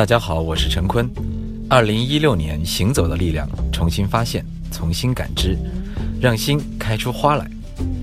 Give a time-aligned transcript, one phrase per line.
[0.00, 1.06] 大家好，我是陈坤。
[1.68, 4.42] 二零一六年，行走的力量，重新发现，
[4.72, 5.58] 重新感知，
[6.18, 7.46] 让心开出花来。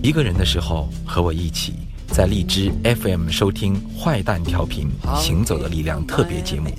[0.04, 1.74] 一个人的时候，和我一起
[2.10, 6.70] 在荔枝 FM 收听坏蛋调频《行走的力量》特别节目。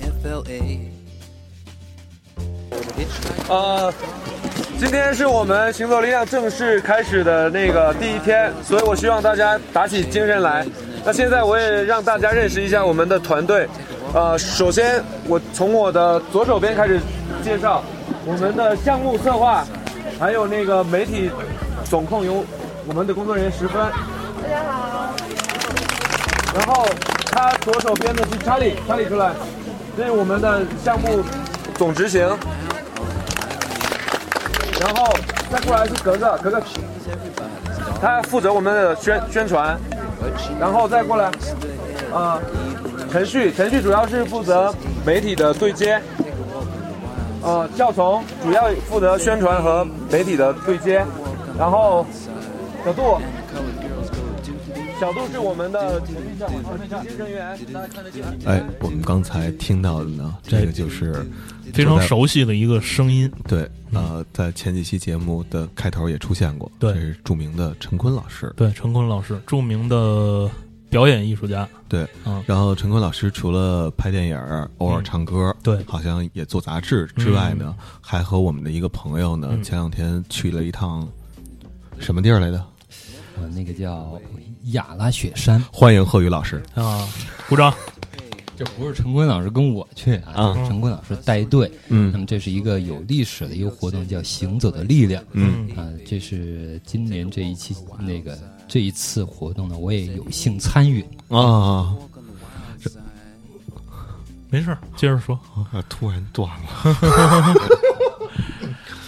[3.49, 3.93] 呃，
[4.79, 10.65] 今天是我们行走力量正式开始的那个第一天，所以我希望大家打起精神来。
[11.05, 13.67] 那现在我也让大家认识一下我们的团队。
[14.13, 16.99] 呃，首先我从我的左手边开始
[17.43, 17.83] 介绍
[18.25, 19.63] 我们的项目策划，
[20.19, 21.29] 还有那个媒体
[21.85, 22.43] 总控由
[22.87, 23.79] 我们的工作人员十分。
[24.43, 25.13] 大家好。
[26.55, 26.87] 然后
[27.31, 29.31] 他左手边的是查理，查理出来，
[29.95, 31.23] 这是我们的项目
[31.75, 32.21] 总执行。
[34.79, 35.13] 然后
[35.51, 36.61] 再过来是格格，格格，
[38.01, 39.77] 他负责我们的宣宣传。
[40.59, 41.25] 然后再过来，
[42.13, 42.39] 啊，
[43.11, 44.73] 程序，程序主要是负责
[45.05, 46.01] 媒体的对接。
[47.41, 51.05] 呃，教从主要负责宣传和媒体的对接。
[51.57, 52.05] 然后
[52.85, 53.01] 小杜，
[54.99, 58.23] 小杜是我们的程序项人员，大家看得见。
[58.45, 61.25] 哎，我们刚才听到的呢，这个就是
[61.73, 63.31] 非常熟悉的一个声音。
[63.47, 68.53] 对，呃，在前几期节目的开头也出现过，对这是著名的陈坤老师。
[68.55, 70.49] 对，陈坤老师，著名的
[70.89, 71.67] 表演艺术家。
[71.87, 81.07] 对，嗯然后陈坤老师除了拍电影、偶尔唱歌，对好像也做杂志之外呢，还和我们的一个朋友呢，前两天去了一趟
[81.99, 82.63] 什么地儿来的？
[83.37, 84.19] 呃，那个叫
[84.65, 86.61] 雅拉雪山，欢迎贺宇老师。
[86.75, 87.07] 啊，
[87.47, 87.73] 鼓掌。
[88.57, 91.71] 这不是陈坤老师跟我去啊，陈坤老师带队。
[91.87, 95.23] 嗯那么这是一个有历史的一个活动，叫“行走的力量”。
[95.31, 98.37] 嗯啊，这是今年这一期那个
[98.69, 101.03] 这一次活动呢，我也有幸参与。
[101.27, 101.93] 啊，
[104.49, 105.37] 没事儿，接着说。
[105.89, 107.55] 突然断了。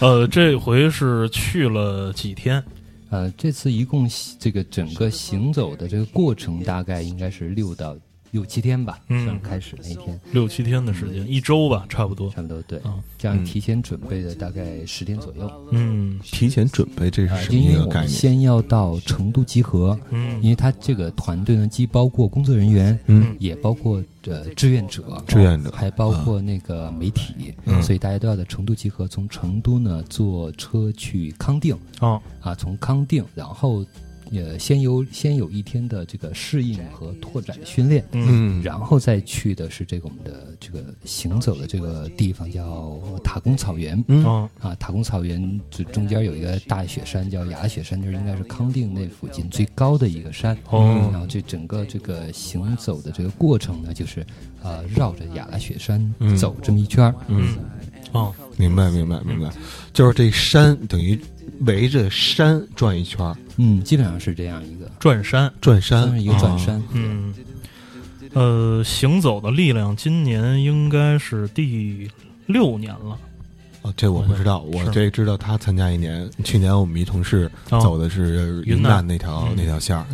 [0.00, 2.62] 呃，这回是去了几天？
[3.08, 7.96] 呃，这次一共这个整个行走的这个过程大概应该是六到
[8.32, 9.24] 六七天吧，嗯。
[9.24, 12.28] 算开始那一天，六七天的时间，一周吧，差不多。
[12.30, 12.78] 差不多对。
[12.80, 12.98] 啊。
[13.16, 15.68] 这样提前准备的大概十天左右。
[15.70, 16.18] 嗯。
[16.22, 18.08] 提前准备这啊是，什么因为我们一个概念？
[18.08, 20.42] 先要到成都集合，嗯。
[20.42, 23.36] 因嗯为他这个团队呢，既包括工作人员，嗯。
[23.38, 25.70] 也包括呃志愿者，志愿者。
[25.70, 27.82] 还包括那个媒体，嗯。
[27.82, 29.06] 所以大家都要在成都集合。
[29.06, 31.76] 从成都呢坐车去康定。
[32.00, 32.20] 哦。
[32.40, 33.84] 啊，从康定，然后
[34.34, 38.60] 呃先有先有一天的这个适应和拓展训练，嗯。
[38.60, 44.02] 嗯，然后再去的是这个我们的这个行走的这个地方叫塔公草原。
[44.08, 44.24] 嗯。
[44.24, 44.50] 哦。
[44.60, 50.56] 啊，塔公草原这中间有一个大雪山，叫雅雪山，就是应该是康定那附近最高的一个山。
[50.70, 51.08] 哦。
[51.12, 54.24] 然后这整个这个行走的这个过程呢，就是
[54.62, 56.36] 呃绕着雅拉雪山嗯。
[56.36, 57.14] 走这么一圈儿。
[57.28, 57.56] 嗯，
[58.12, 58.34] 哦
[58.68, 59.50] 明白明白明白，
[59.92, 61.18] 就是这山等于
[61.60, 65.52] 围着山转一圈儿，嗯，基本上是这样一个，转山。
[65.60, 66.04] 转山。
[66.04, 66.58] 算是一个转啊。
[66.58, 66.82] 山。
[66.92, 67.34] 嗯，
[68.32, 72.08] 呃，行走的力量今年应该是第
[72.46, 73.18] 六年了。
[73.82, 77.80] 哦，这我不知道，我这知道他参加一年，去年我们一同事哦。
[77.80, 79.54] 走的是云南那条嗯。
[79.56, 80.06] 那条线儿，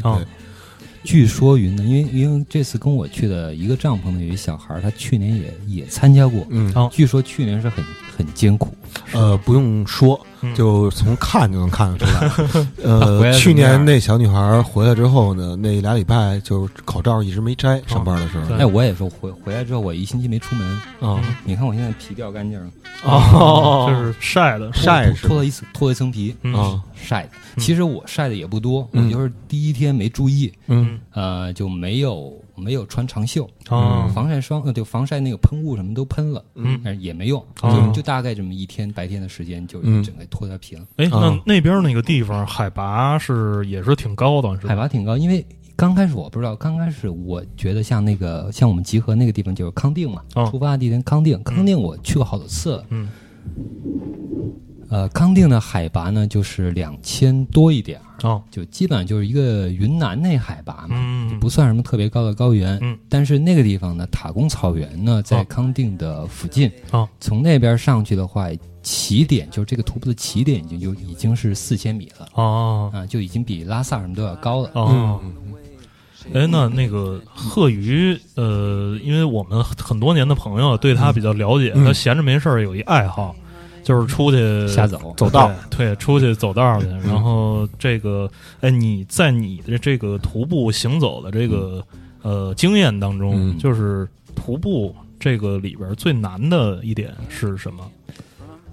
[1.04, 6.46] 据说云南，因为因为这次跟我去的一个帐篷的有一小孩，他去年也也参加过。
[6.90, 7.84] 据说去年是很
[8.16, 8.74] 很艰苦，
[9.12, 12.66] 呃，不用说，嗯就从看就能看得出来。
[12.84, 20.80] 呃，去年那小女孩回来之后呢，那俩礼拜就是口罩一直没摘，上班的时候对哎，我也是回回来之后，我一星期没出门。
[21.00, 22.70] 啊，你看我现在皮掉干净了，
[23.04, 24.72] 哦就是晒的。
[24.72, 27.30] 晒脱了一层脱了一层皮，嗯啊，晒的。
[27.58, 34.10] 其实我晒的也不多，嗯我就是第一天没注意，嗯呃，就没有没有穿长袖，哦。
[34.14, 36.80] 防晒霜呃，对，防晒那个喷雾什么都喷了，嗯。
[36.84, 37.70] 但是也没用，哦。
[37.92, 40.02] 就就大概这么一天白天的时间，就嗯。
[40.02, 40.82] 整个脱掉皮了。
[40.96, 41.40] 哎，那啊。
[41.46, 44.66] 那边那个地方海拔是也是挺高的，是？
[44.66, 45.44] 海拔挺高，因为
[45.76, 50.46] 刚开始我不知道，刚开始我觉得像那个像我们集合那个地方就是康定嘛，哦。
[50.50, 53.08] 出发的地点康定，康定我去过好多次了，嗯
[54.88, 58.42] 呃，康定的海拔呢就是两千多一点儿，哦。
[58.50, 61.38] 就基本上就是一个云南那海拔嘛，嗯。
[61.40, 62.78] 不算什么特别高的高原。
[62.82, 65.46] 嗯，但是那个地方呢，塔公草原呢在哦。
[65.48, 67.08] 康定的附近，哦。
[67.20, 68.48] 从那边上去的话，
[68.82, 72.90] 起点就是这个徒步的起点已经就已经是四千米了哦。
[72.94, 74.70] 啊，就已经比拉萨什么都要高了。
[74.74, 75.20] 哦。
[76.34, 81.84] 哎，那那个贺鱼，呃，因为我们很多年的朋友对他比较了解，嗯。
[81.84, 83.34] 他闲着没事儿有一爱好，
[83.88, 86.86] 就是出去瞎走走道对，对，出去走道去。
[87.06, 88.30] 然后这个，
[88.60, 91.82] 哎，你在你的这个徒步行走的这个
[92.20, 97.90] 呃经验当中，嗯就是徒步这个里边最难的一点是什么？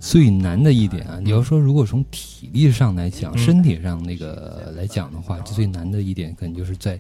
[0.02, 7.00] 最难的一点啊，你要说如果从体力上来讲，嗯身体上那个来讲的话，最难的一点可能就是在，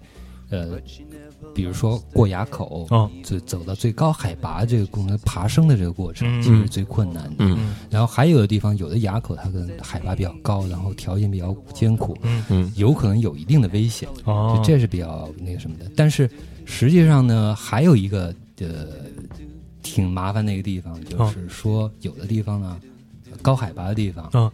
[0.49, 0.79] 呃，
[1.53, 6.41] 比如说过垭口，哦，就走到最高海拔这个过程，爬升的这个过程，嗯。
[6.41, 7.35] 其实是最困难的。
[7.39, 7.75] 嗯。
[7.89, 12.17] 然后还有的地方，有的垭口它可能海拔比较高，然后条件比较艰苦，
[12.49, 12.71] 嗯。
[12.75, 14.53] 有可能有一定的危险，哦。
[14.57, 15.89] 就，这是比较那个什么的。
[15.95, 16.29] 但是
[16.65, 18.87] 实际上呢，还有一个呃
[19.83, 21.31] 挺麻烦的一个地方，哦。
[21.33, 22.79] 就是说有的地方呢，
[23.41, 24.51] 高海拔的地方嗯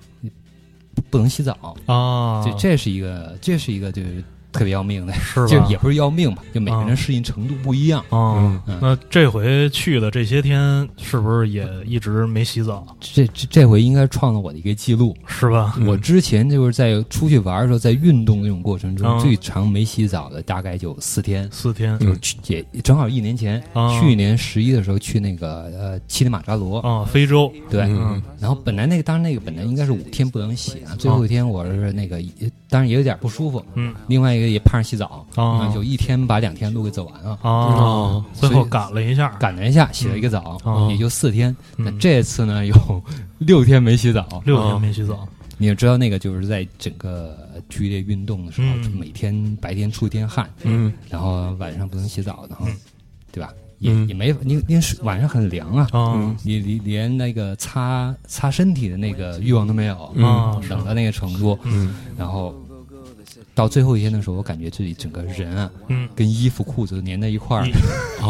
[0.94, 4.22] 不不能洗澡，啊，这这是一个这是一个就是
[4.52, 5.48] 特别要命的，是吧？
[5.48, 8.04] 就也不是要命吧，就每个啊人适应程度不一样。
[8.10, 12.86] 哦，嗯那这回去的这些天，是不是也一直没洗澡？
[13.00, 15.16] 这这这回应该创了我的一个记录。
[15.26, 15.76] 是吧？
[15.86, 21.48] 我之前就是在出去玩的时候，在运动那种过程中，嗯最长没洗澡的大概就四天。
[21.52, 21.98] 四天。
[22.00, 24.00] 就去也正好一年前，啊。
[24.00, 27.52] 去年十一的时候去那个呃乞力马扎罗，啊，非洲。
[27.70, 28.22] 对，嗯。
[28.40, 32.22] 然后本来那个当然那个本来应该是五天不能洗啊，最后一天我是那个
[32.70, 33.94] 当然也有点不舒服，嗯。
[34.08, 41.56] 另外一个也盼着洗澡，啊就一天把两天路给走完了，啊哦，最后赶了一下，赶了一下洗了一个澡，哦也就四天。
[41.78, 41.86] 嗯。
[41.86, 42.76] 那这次呢有
[43.40, 45.28] 六天没洗澡，六天没洗澡，
[45.58, 47.38] 你也知道那个就是在整个
[47.70, 48.68] 剧烈运动的时候，
[48.98, 50.92] 每天白天出一天汗，嗯。
[51.10, 52.76] 然后晚上不能洗澡，然后嗯。
[53.32, 53.52] 对吧？
[53.80, 54.08] 也嗯。
[54.08, 61.58] 也没你你晚上很凉啊，啊你你连那个擦擦身体的那个欲望都没有，啊，是冷到那个程度。
[61.64, 61.96] 嗯。
[62.18, 62.54] 然后
[63.54, 67.72] 到最后一天的时候，我感觉自己整个人啊，嗯，跟衣服裤子粘在一块儿已。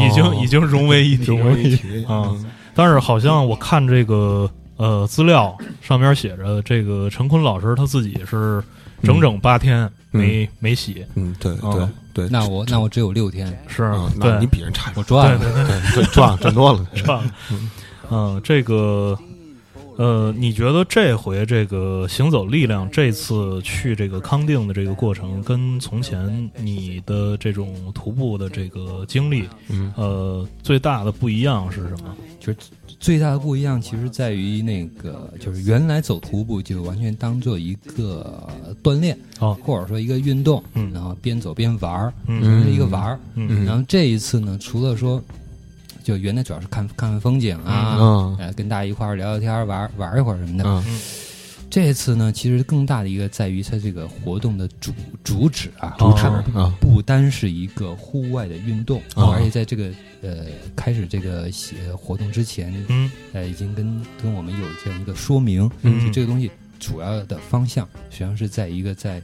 [0.05, 2.33] 已经已经融为一体了，融为一体啊。
[2.73, 8.63] 但是好像我看这个呃资料上面写着，这个陈坤老师他自己是
[9.03, 15.39] 整整八天没没洗，嗯，对对哦对，那我那我只有六天，是啊，那你比人差我， 赚了。
[15.39, 17.31] 对对对，对赚赚多了， 赚了。
[18.09, 19.17] 嗯，这个
[19.97, 29.93] 呃，你觉得这回这个行走力量这次去这个康定的这个过程，跟从前你的这种徒步的这个经历，嗯。
[29.95, 32.15] 呃，最大的不一样是什么？
[32.39, 32.57] 就是
[32.99, 38.47] 最大的不一样，其实在于那个，就是原来走徒步就完全当做一个
[38.81, 39.57] 锻炼，哦。
[39.63, 40.91] 或者说一个运动，嗯。
[40.93, 42.41] 然后边走边玩儿，嗯。
[42.41, 43.19] 成为一个玩儿。
[43.35, 43.65] 嗯。
[43.65, 45.21] 然后这一次呢，除了说，
[46.03, 48.37] 就原来主要是看看看风景啊，嗯。
[48.39, 50.63] 呃，跟大家一块儿聊聊天儿、玩玩一会儿什么的。
[50.65, 50.99] 嗯。
[51.69, 54.91] 这次呢，其实更大的一个在于它这个活动的主
[55.23, 59.89] 主旨啊，主它旨啊不单是一个户外的运动，哦而且在这个
[60.21, 61.49] 呃开始这个
[61.87, 63.09] 呃活动之前，嗯。
[63.31, 66.05] 呃，已经跟跟我们有这样一个说明，嗯。
[66.05, 69.21] 就这个东西主要的方向实际上是在一个在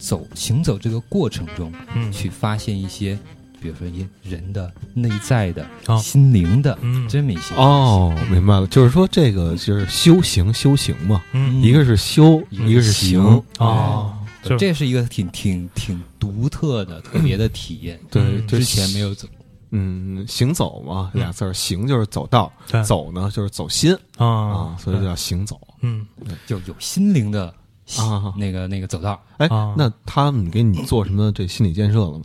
[0.00, 2.10] 走行走这个过程中，嗯。
[2.10, 3.16] 去发现一些，
[3.60, 5.98] 比如说一人的内在的、哦。
[5.98, 7.08] 心灵的嗯。
[7.08, 11.60] 这么一些哦，明白了，就是说这个就是修行，修行嘛，嗯。
[11.62, 13.22] 一个是修，一个一个是行。
[13.22, 14.50] 行，哦，对。
[14.50, 19.26] 就这是一个挺挺挺独特的、特别的体验，对，之前没有走。
[19.70, 22.50] 嗯，行走嘛，嗯俩字儿，行就是走道，
[22.86, 23.94] 走呢就是走心。
[24.16, 24.26] 啊。
[24.26, 25.60] 啊，所以就叫行走。
[25.82, 26.06] 嗯。
[26.46, 27.52] 就有心灵的
[27.96, 28.34] 啊。
[28.36, 29.20] 那个那个走道。
[29.38, 32.24] 哎啊，那他们给你做什么这心理建设了吗？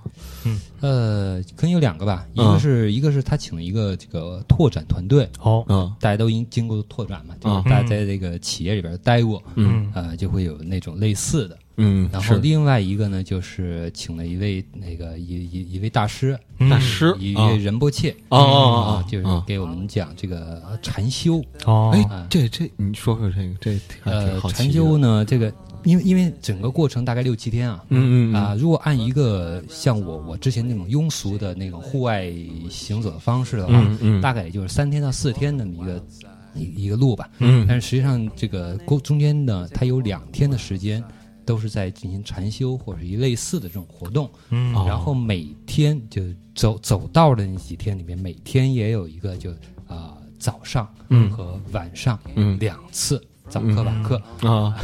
[0.82, 9.91] 呃，可能有两个吧，一嗯个是一个是他请了一个这个拓展团队，哦，嗯，大家都经经过拓展嘛，就是嗯大家在这个企业里边待过，嗯。
[9.93, 11.58] 呃，就会有那种类似的。
[11.77, 16.70] 嗯，然后另外一个呢，就是请了一位那个一一一位大师，嗯。
[16.70, 21.44] 大师啊一位仁波切哦就是给我们讲这个禅修。
[21.65, 21.92] 哦。
[21.94, 25.51] 哎，这这你说说这个，这呃，禅修呢，这个
[25.84, 32.32] 因为因为整个过程大概六七天啊，嗯嗯啊，如果按一个像我我之前那种庸俗的那种户外
[32.70, 34.22] 行走的方式的话，嗯嗯。
[34.22, 36.06] 大概也就是三天到四天那么一个
[36.53, 37.27] 一一个路吧。
[37.39, 37.65] 嗯。
[37.68, 41.03] 但是实际上这个过中间呢，它有两天的时间
[41.45, 44.29] 都是在进行禅修或者一类似的这种活动。
[44.50, 45.13] 然后？
[45.13, 46.21] 每天就
[46.53, 49.51] 走走道的那几天里面，每天也有一个就
[49.88, 51.29] 啊、早上嗯。
[51.31, 54.21] 和晚上嗯两次早课晚课。
[54.41, 54.75] 啊，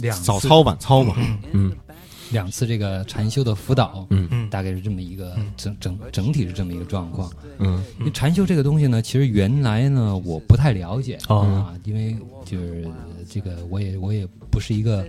[0.00, 1.14] 两早操晚操嘛，
[1.52, 1.74] 嗯
[2.30, 4.28] 两次这个禅修的辅导，嗯。
[4.30, 7.32] 嗯大概是这么一个整整整体是这么一个状况。
[7.58, 7.82] 嗯。
[7.98, 11.40] 因为禅修这个东西呢，其实原来呢我不太了解、哦。
[11.40, 12.88] 啊，因为就是
[13.28, 15.04] 这个我也我也不是一个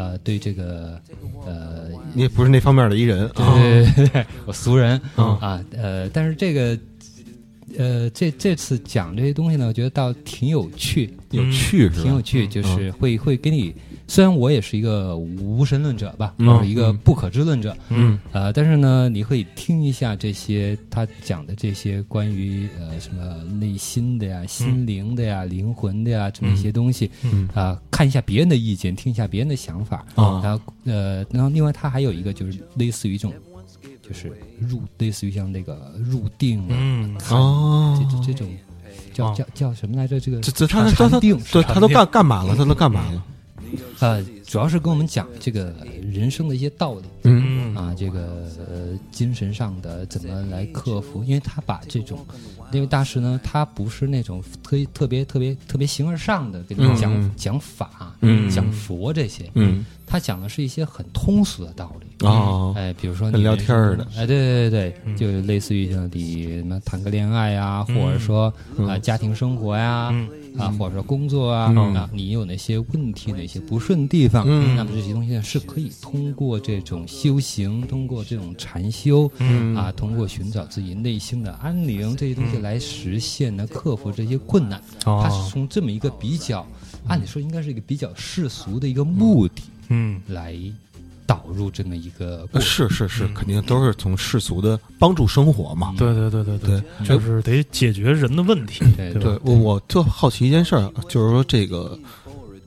[0.00, 0.98] 呃对这个
[1.46, 6.78] 呃你也不是那方面的一人啊，对对对，我俗人嗯啊呃，但是这个
[7.76, 12.02] 呃这这次讲这些东西呢，我觉得倒挺有趣，有趣是吧？
[12.02, 13.74] 挺有趣，就是会会给你
[14.10, 16.48] 虽然我也是一个无神论者吧，嗯。
[16.48, 18.18] 或者一个不可知论者，嗯。
[18.32, 27.48] 呃，但是呢，你可以听一下这些他讲的这些关于呃什么内心的呀、心灵的呀、灵魂的呀这么一些东西，嗯。
[27.54, 30.40] 啊、看一下别人的意见，听一下别人的想法，啊。
[30.42, 33.38] 然后呃，然后另外他还有一个就是类似于这种，
[34.02, 37.16] 就是入类似于像那个入定啊，嗯。
[37.30, 37.96] 哦。
[38.10, 38.48] 这这这种
[39.14, 39.34] 叫哦。
[39.38, 40.18] 叫叫什么来着？
[40.18, 42.56] 这个这这他他他禅定对他都干干嘛了？
[42.56, 43.22] 他都干嘛了？
[44.00, 45.72] 呃，主要是跟我们讲这个
[46.10, 47.02] 人生的一些道理。
[47.22, 47.72] 嗯。
[47.72, 51.22] 啊，这个呃精神上的怎么来克服？
[51.22, 52.26] 因为他把这种
[52.72, 57.30] 那位大师呢，他不是那种特特别特别特别形而上的跟你讲、嗯。
[57.36, 58.50] 讲法、嗯。
[58.50, 59.86] 讲佛这些，嗯。
[60.04, 62.26] 他讲的是一些很通俗的道理。
[62.26, 62.74] 哦。
[62.76, 64.04] 哎，比如说跟聊天儿的。
[64.16, 70.28] 哎，对对对就类似于像你什么谈个恋爱呀，或者说啊家庭生活呀，嗯。
[70.58, 71.94] 啊，或者说工作啊，嗯。
[71.94, 84.80] 啊，你有哪些问题、哪些不顺地方，嗯那么这些东西呢，是可以通过这种修行，通过这种禅修，嗯啊，通过寻找自己内心的安宁这些东西来实现呢，克服这些困难。
[85.04, 86.66] 哦它是从这么一个比较，
[87.08, 90.56] 按理说应该是一个比较世俗的一个目的嗯来
[91.26, 92.48] 导入这么一个。
[92.60, 95.94] 是是是，嗯肯定都是从世俗的帮助生活嘛。
[95.96, 99.12] 对对对对对，就是得解决人的问题，对？
[99.14, 101.98] 对我我就好奇一件事儿，就是说这个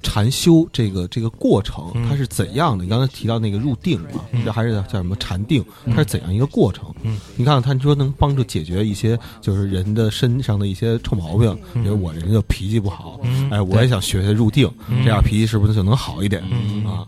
[0.03, 2.07] 禅修这个这个过程嗯。
[2.07, 2.83] 它是怎样的？
[2.83, 4.45] 你刚才提到那个入定嘛，嗯。
[4.45, 5.65] 这还是叫什么禅定？
[5.87, 6.93] 它是怎样一个过程？
[7.01, 11.81] 嗯，你看他说能帮助解决一些就是人的身上的一些臭毛病，嗯。
[11.83, 13.49] 比如我这人就脾气不好，嗯。
[13.49, 15.03] 哎，我也想学学入定，嗯。
[15.03, 16.43] 这样脾气是不是就能好一点？
[16.85, 17.07] 啊？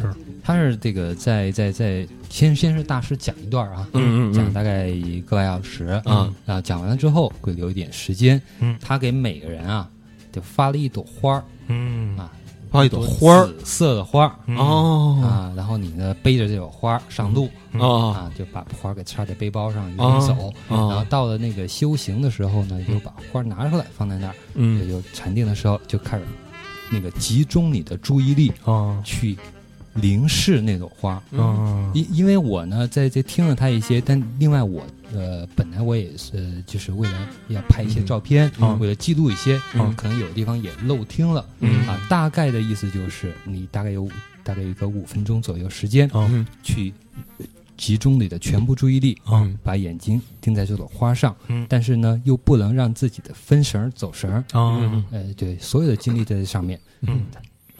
[0.00, 0.14] 是？
[0.42, 4.32] 他是这个在在在先先是大师讲一段啊，嗯嗯嗯。
[4.32, 8.76] 讲大概一个半小时，嗯啊，讲完了之后会留一点时间，嗯。
[8.80, 9.88] 他给每个人啊
[10.32, 11.44] 就发了一朵花儿。
[11.68, 12.16] 嗯。
[12.16, 12.30] 啊，
[12.70, 13.46] 发一朵花儿。
[13.46, 14.34] 紫色的花儿。
[14.46, 14.56] 嗯。
[14.56, 15.20] 哦。
[15.22, 17.48] 啊，然后你呢背着这朵花儿上路。
[17.78, 18.10] 哦。
[18.10, 20.20] 啊，就把花儿给插在背包上一路哦。
[20.20, 24.88] 走，然后哦到了那个修行的时候呢，就把花儿拿出来放在那儿，也嗯。
[24.88, 26.24] 就禅定的时候就开始
[26.90, 29.36] 那个集中你的注意力啊去
[29.94, 31.22] 凝视那朵花。
[31.30, 31.90] 嗯。
[31.94, 38.78] 因因为我呢，在这听了他一些，但另外我呃，本来我也是、呃就是为了要拍一些照片，嗯。
[38.78, 39.94] 为了记录一些，嗯。
[39.96, 41.86] 可能有的地方也漏听了，嗯。
[41.88, 44.08] 啊，大概的意思就是你大概有
[44.44, 46.46] 大概有一个五分钟左右时间哦嗯。
[46.62, 46.92] 去
[47.76, 49.58] 集中你的全部注意力，嗯。
[49.64, 51.66] 把眼睛盯在这朵花上，嗯。
[51.68, 56.78] 但是呢，又不能让自己的分神儿走神儿，哦呃，对，所有的精力在这上面。
[57.00, 57.22] 嗯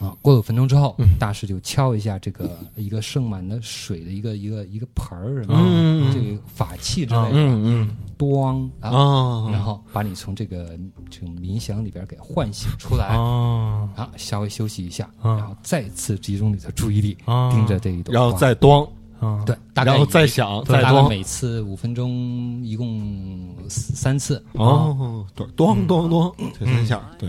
[0.00, 1.16] 啊，过了五分钟之后，嗯。
[1.19, 10.78] 大师就敲一下这个一个盛满的水的一个一个一个盆儿什么这个法器之类的，嗯嗯咣啊，哦，然后把你从这个
[11.11, 13.88] 这种冥想里边给唤醒出来，哦。
[13.95, 18.88] 啊，稍微休息一下，啊然后再次集中你的注意力，啊盯着这一朵然后再咣，
[19.21, 24.42] 啊对，大概然后再一想，对大概再咣，每次五分钟，一共三次。
[24.52, 27.28] 哦，对，咣咣咣，这三下，对，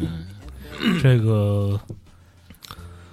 [1.01, 1.77] 这个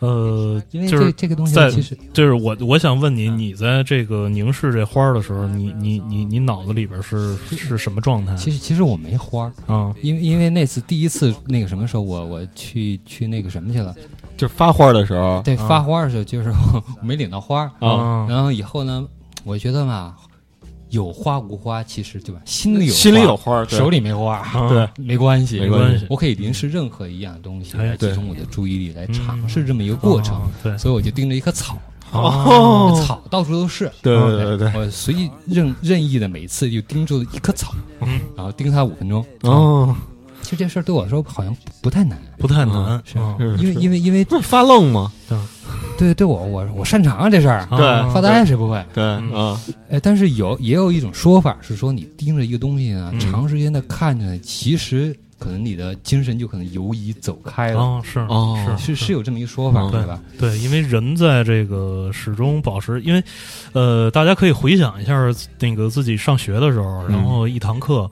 [0.01, 8.35] 呃，因为这就是这个东西其实就是我我想问你，你在这个凝视这花儿的时候，你你你你脑子里边是是什么状态？
[8.37, 9.95] 其实其实我没花儿，啊。
[10.01, 13.95] 因为因为那次第一次那个什么时候，我我去去那个什么去了，
[14.37, 15.67] 就是发花的时候，对，啊。
[15.69, 18.27] 发花的时候就是我没领到花儿，啊。
[18.29, 19.05] 然后以后呢，
[19.45, 20.15] 我觉得嘛，
[20.91, 22.41] 有花无花，其实对吧？
[22.45, 26.07] 心里有心里有花，手里没花，啊 对，没关系，没关系。
[26.09, 30.37] 我可以临时任何一样东西哎来集中我的注意力，来嗯尝试这么一个过程。
[30.37, 30.77] 啊对。
[30.79, 31.79] 所以我就盯着一棵草，
[32.13, 33.91] 哦，草到处都是。
[34.03, 34.73] 对对对对。
[34.73, 38.21] 对，我随意任任意的每次就盯住一棵草，嗯。
[38.37, 39.25] 然后盯它五分钟。
[39.43, 39.95] 哦，
[40.43, 43.19] 其实这事儿对我来说好像不太难，不太难，是。
[43.59, 45.13] 因为因为因为发愣嘛？
[45.29, 45.37] 对
[45.99, 48.85] 对对我我我擅长啊这事儿，对啊发呆谁不会？
[48.95, 60.21] 对嗯啊，哎，但是有也有一种说法是说，你盯着一个东西呢，嗯长时间的看着，其实可能你的精神就可能游移走开了，哦是哦是是有这么一个说法，嗯对吧？
[60.39, 63.23] 对，因为人在这个始终保持，因为
[63.73, 65.15] 呃，大家可以回想一下
[65.59, 68.09] 那个自己上学的时候，然后一堂课，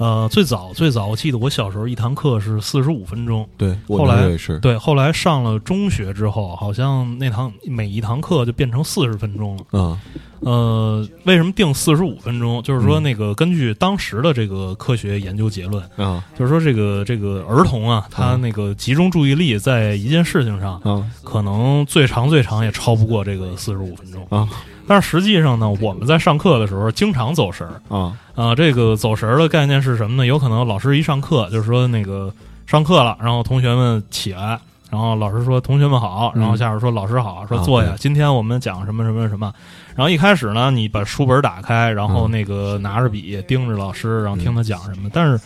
[0.00, 9.64] 呃，最早最早，我记得我小时候一堂课是四十五分钟，对，我后来是，对，后来上了中学之后，好像那堂每一堂课就变成四十分钟了。
[9.72, 9.98] 嗯
[10.40, 12.62] 呃，为什么定四十五分钟？
[12.62, 24.26] 就是说，嗯那个根据当时的这个科学研究结论，啊就是说这个这个儿童啊，他嗯那个集中注意力在一件事情上，啊可能最长最长也超不过这个四十五分钟。
[24.30, 24.48] 啊
[24.90, 28.56] 但是实际上呢，我们在上课的时候经常走神儿啊啊。
[28.56, 30.26] 这个走神儿的概念是什么呢？
[30.26, 32.34] 有可能老师一上课就是说那个
[32.66, 34.58] 上课了，然后同学们起来
[34.90, 37.94] 然后老师说同学们好，然后下边说老师好，说啊坐下。
[37.96, 39.54] 今天我们讲什么什么什么。
[39.94, 45.08] 然后一开始呢，你把书本打开，然后嗯那个拿着笔盯着老师，然后听他讲什么。
[45.12, 45.40] 但是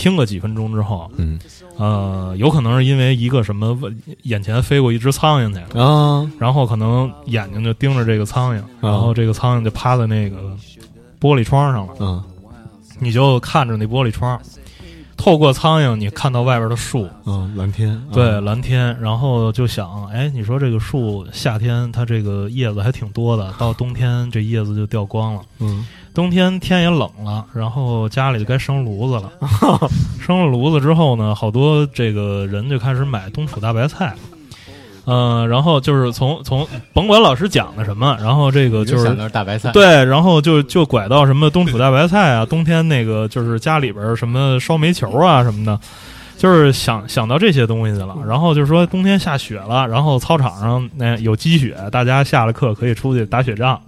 [0.00, 1.38] 听个几分钟之后，嗯。
[1.76, 3.78] 呃，有可能是因为一个什么
[4.22, 6.30] 眼前飞过一只苍蝇去了，啊。
[6.38, 10.38] 然后可能眼睛就盯着这个苍蝇，然后这个苍蝇就趴在那个
[11.20, 12.22] 玻璃窗上了，嗯
[12.98, 14.38] 你就看着那玻璃窗，
[15.16, 18.12] 透过苍蝇，你看到外边的树，嗯，蓝天，啊。
[18.12, 25.40] 对，蓝天，然后就想，哎，你说这个树夏天它这个叶子还挺多的，到冬天这叶子就掉光了。
[25.60, 29.30] 嗯冬天天也冷了，然后家里就该生炉子了。
[30.20, 34.14] 生了炉子之后呢，好多这个人就开始买冬储大白菜。
[35.06, 45.80] 嗯、然后就是从从甭管老师讲的什么，然后这个就是大白菜，对，然后就就拐到什么冬储大白菜啊， 冬天那个就是家里边什么烧煤球啊什么的，
[46.36, 48.14] 就是想想到这些东西去了。
[48.24, 53.80] 然后就是说冬天下雪了，然后操场上那、有积雪，大家下了课可以出去打雪仗。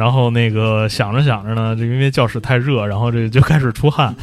[0.00, 4.14] 然后那个想着想着呢，就因为教室太热，然后这就开始出汗，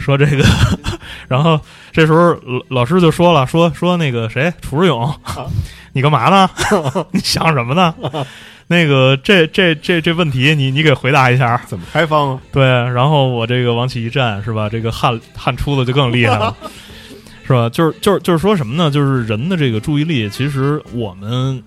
[0.00, 0.44] 说这个，
[1.28, 1.60] 然后
[1.92, 5.08] 这时候老老师就说了，说说那个谁，楚志勇，
[5.94, 6.50] 你干嘛呢？
[7.12, 7.94] 你想什么呢？
[8.66, 11.56] 那个这这这这问题你，你给回答一下。
[11.68, 12.40] 怎么开放啊？
[12.50, 14.68] 对，然后我这个往起一站，是吧？
[14.68, 16.56] 这个汗汗出的就更厉害了，
[17.46, 17.68] 是吧？
[17.68, 18.90] 就是就是就是说什么呢？
[18.90, 21.62] 就是人的这个注意力，其实我们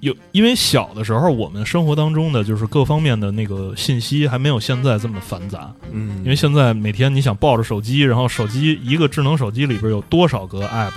[0.00, 5.70] 有，因为小的时候，我们生活当中的就是各方面的那个信息还没有现在这么繁杂。
[5.92, 10.92] 嗯因为现在每天你想抱着手机，然后手机一个智能手机里边有多少个 app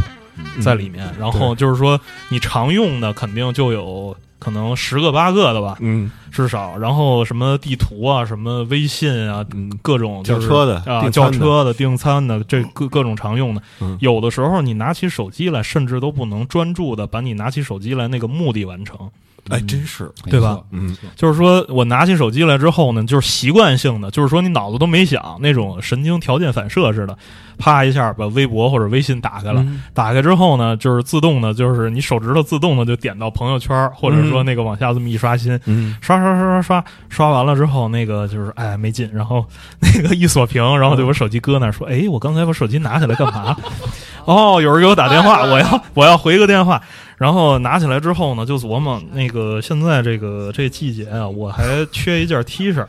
[0.61, 6.77] 在里面，然后就是说你常用的肯定就有可能十个八个的吧，嗯至少。
[6.77, 13.61] 然后什么地图啊，什么微信啊，嗯各种就是叫车的啊，叫车的、订餐的，这各各种常用的。
[13.79, 19.09] 嗯有的时候你拿起手机来，甚至都不能专注的把你拿起手机来那个目的完成。
[19.49, 20.59] 哎，真是，对吧？
[20.71, 27.17] 嗯就是说我拿起手机来之后呢，就是习惯性的，就是说你脑子都没想，那种神经条件反射似的，
[27.57, 29.61] 啪一下把微博或者微信打开了。
[29.63, 39.45] 嗯打开之后呢，就是自动的，就是你手指头自动的就点到朋友圈，或者说那个往下这么一刷新，嗯刷刷刷刷刷，刷完了之后，那个就是哎没劲，然后
[39.79, 43.55] 那个一锁屏，然后就把手机搁那儿，说哎，我刚才把手机拿起来干嘛？
[44.25, 46.81] 哦，有人给我打电话，我要我要回个电话。
[47.23, 52.85] 然后拿起来之后呢，就琢磨那个现在这个这季节啊，我还缺一件 T 恤，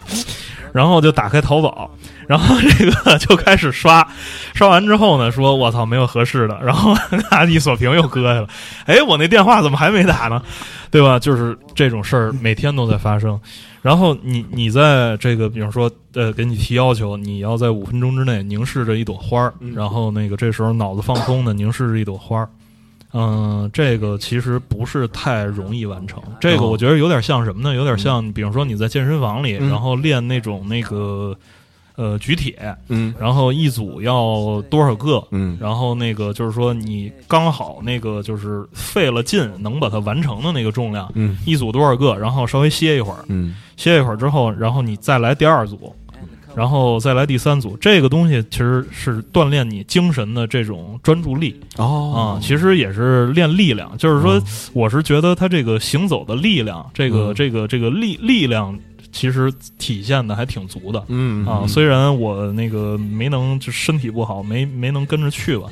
[0.73, 1.89] 然后就打开淘宝，
[2.27, 4.05] 然后这个就开始刷，
[4.53, 6.93] 刷完之后呢，说我操没有合适的，然后
[7.31, 8.49] 拿一锁屏又搁下了，
[8.87, 10.43] 哎，我那电话怎么还没打呢？
[10.91, 11.17] 对吧？
[11.17, 13.41] 就是这种事儿每天都在发生。
[13.83, 22.49] 然后你你在这个，比如说呃，给你提要求，你要在五分钟之内凝视着一朵花儿，然后那个这时候脑子放空的凝视着一朵花儿。
[23.15, 26.21] 嗯，这个其实不是太容易完成。
[26.41, 26.71] 这个哦。
[26.71, 27.75] 我觉得有点像什么呢？
[27.75, 29.71] 有点像，比如说你在健身房里，嗯。
[29.71, 31.37] 然后练那种那个
[31.95, 33.15] 呃举铁，嗯。
[33.19, 35.57] 然后一组要多少个，嗯。
[35.61, 41.39] 然后那个就是说你刚好那个就是费了劲能把它完成的那个重量，嗯。
[41.47, 43.55] 一组多少个，然后稍微歇一会儿，嗯。
[43.77, 45.95] 歇一会儿之后，然后你再来第二组，
[46.57, 47.77] 然后再来第三组。
[47.79, 53.97] 这个东西其实是锻炼你精神的这种专注力哦啊、哦其实也是练力量。
[53.99, 54.41] 就是说，
[54.73, 58.79] 我是觉得他这个行走的力量，这个、嗯这个这个力力量，
[59.13, 61.05] 其实体现的还挺足的。
[61.09, 65.69] 嗯啊，虽然我那个没能就身体不好，没没能跟着去吧，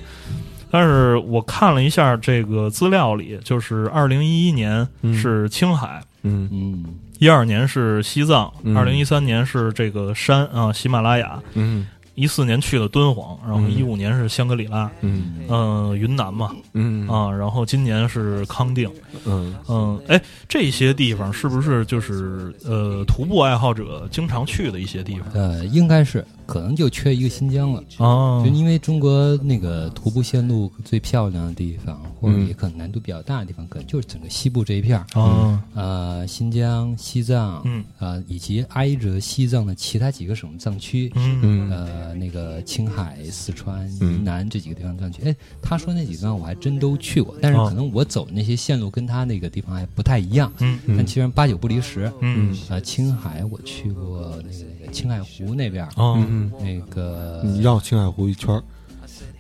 [0.71, 6.85] 但是我看了一下这个资料里，就是二零一一年嗯是青海，嗯嗯，
[7.19, 8.77] 一二年是西藏，嗯。
[8.77, 11.87] 二零一三年是这个山啊喜马拉雅，嗯。
[12.15, 13.71] 一四年去了敦煌，然后嗯。
[13.75, 15.37] 一五年是香格里拉，嗯。
[15.49, 16.51] 嗯、云南嘛。
[16.75, 17.09] 嗯。
[17.09, 18.91] 啊，然后今年是康定，
[19.25, 19.55] 嗯。
[19.67, 25.29] 嗯，哎，这些地方是不是就是呃徒步爱好者经常去的一些地方？
[25.33, 27.83] 呃，应该是，可能就缺一个新疆了。
[27.99, 28.43] 哦。
[28.45, 32.47] 就因为中国那个徒步线路最漂亮的地方，或者嗯。
[32.47, 35.07] 也可能难度比较大的地方，可能就是整个西部这一片儿。
[35.21, 37.85] 啊呃，新疆、西藏，嗯。
[37.99, 41.41] 呃，以及挨着西藏的其他几个省藏区，嗯。
[41.43, 47.67] 嗯呃，那个青海、四川、嗯云南这几个地方藏区，哎，他说那几个地方我还真都去过，但是哦。
[47.69, 50.79] 可能我走的那些线路跟他那个地方还不太一样，嗯。
[50.88, 52.12] 但其实八九不离十。
[52.21, 52.55] 嗯。
[52.69, 56.23] 呃，青海我去过那个青海湖那边儿，哦
[56.61, 58.62] 那个绕青海湖一圈儿。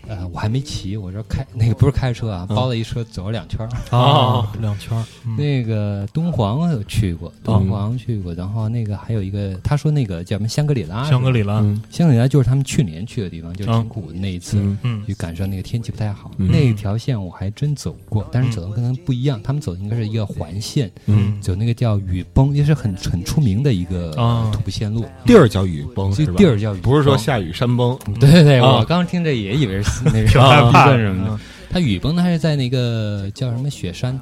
[0.08, 2.56] 呃，我还没骑，我这开那个不是开车啊，嗯。
[2.56, 3.96] 包了一车走了两圈儿。
[3.96, 5.36] 啊，两圈儿，嗯。
[5.36, 11.80] 那个敦煌有去过，敦煌去过，然后那个还有一个，他说那个叫什么香格里拉，香格里拉，嗯。
[11.90, 14.58] 香格里拉就是他们去年去的地方，就是挺苦的那一次。
[14.58, 14.78] 嗯。
[14.82, 15.06] 嗯。
[15.06, 16.50] 就赶上那个天气不太好，嗯。
[16.50, 19.40] 那条线我还真走过，但是走的可能不一样。
[19.42, 24.50] 他们走的应该是一个环线，嗯，走那个叫雨崩，也是很很出名的一个啊。
[24.52, 25.04] 徒步线路。
[25.24, 26.38] 地儿叫雨崩这是吧？
[26.38, 31.38] 地儿叫雨崩不是说下雨山崩，对对我刚听着也以为是那个什么的。
[31.70, 34.20] 他雨崩呢，还是在那个叫什么雪山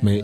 [0.00, 0.22] 没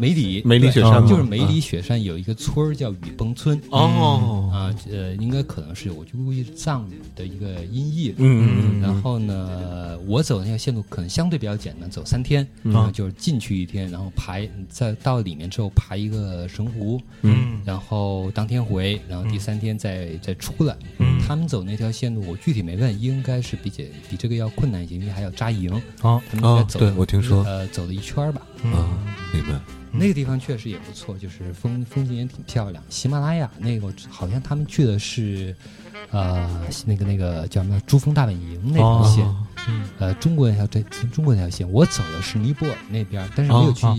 [0.00, 3.60] 梅里梅里雪山就是梅里雪山有一个村儿叫雨崩村。
[3.68, 8.14] 哦，啊，呃，应该可能是我就估计是藏语的一个音译。
[8.16, 14.38] 嗯嗯然后呢，我走那条线路可能相对比较简单，走三天，嗯就是进去一天，然后爬
[14.70, 20.74] 再到里面之后爬一个神湖，嗯然后当天回，然后第三天再、再出来。
[20.96, 25.70] 嗯他们走那条线路，我具体没问，应该是比这比这个要困难一些，因为还要扎营。
[26.00, 28.40] 啊，他们应该走、我听说呃，走了一圈儿吧。
[28.64, 28.88] 嗯啊，
[29.32, 29.58] 明白。
[29.92, 32.82] 那个地方确实也不错，就是风风景也挺漂亮。
[32.88, 35.54] 喜马拉雅那个好像他们去的是，
[36.10, 36.48] 呃，
[36.86, 39.36] 那个那个叫什么珠峰大本营那条线，哦
[39.68, 43.96] 嗯呃，中国那条这中国那条线，我走的是尼泊尔那边，但是没有去哦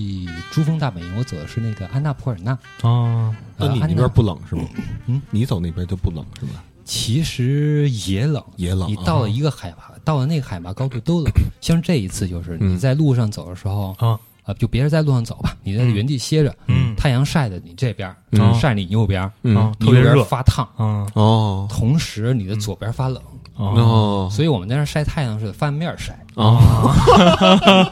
[0.50, 2.54] 珠峰大本营，我走的是那个安娜普尔纳。
[2.84, 4.64] 啊，呃那你那边不冷是吗？
[5.08, 6.64] 嗯，你走那边就不冷是吧？
[6.86, 8.88] 其实也冷，也冷啊。
[8.88, 11.32] 你到了一个海拔，到了那个海拔高度都冷。
[11.60, 14.20] 像这一次就是嗯你在路上走的时候啊，
[14.52, 16.96] 啊，就别人在路上走吧，你在原地歇着，嗯。
[16.96, 18.54] 太阳晒的你这边，嗯。
[18.54, 19.56] 晒你右边，嗯。
[19.56, 20.24] 啊，你右边特别热。
[20.26, 21.68] 发烫，啊哦。
[21.70, 23.22] 同时你的左边发冷，
[23.56, 24.30] 哦哦。
[24.32, 26.18] 所以我们在那儿晒太阳是翻面晒。
[26.36, 27.92] 哦，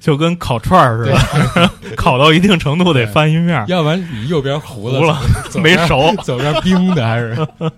[0.00, 1.10] 就跟烤串儿似
[1.60, 5.20] 的，烤到一定程度得翻一面儿，要不然你右边糊糊了
[5.62, 6.14] 没熟。
[6.22, 7.46] 左边冰的还是？